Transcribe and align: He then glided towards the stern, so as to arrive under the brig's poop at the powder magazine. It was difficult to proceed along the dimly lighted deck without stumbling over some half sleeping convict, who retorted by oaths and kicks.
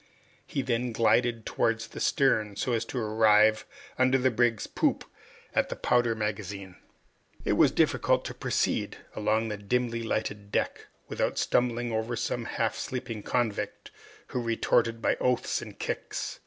He 0.47 0.63
then 0.63 0.93
glided 0.93 1.45
towards 1.45 1.89
the 1.89 1.99
stern, 1.99 2.55
so 2.55 2.73
as 2.73 2.85
to 2.85 2.97
arrive 2.97 3.67
under 3.99 4.17
the 4.17 4.31
brig's 4.31 4.65
poop 4.65 5.05
at 5.53 5.69
the 5.69 5.75
powder 5.75 6.15
magazine. 6.15 6.75
It 7.45 7.53
was 7.53 7.69
difficult 7.69 8.25
to 8.25 8.33
proceed 8.33 8.97
along 9.15 9.49
the 9.49 9.57
dimly 9.57 10.01
lighted 10.01 10.51
deck 10.51 10.87
without 11.07 11.37
stumbling 11.37 11.91
over 11.91 12.15
some 12.15 12.45
half 12.45 12.73
sleeping 12.75 13.21
convict, 13.21 13.91
who 14.29 14.41
retorted 14.41 15.03
by 15.03 15.17
oaths 15.17 15.61
and 15.61 15.77
kicks. 15.77 16.39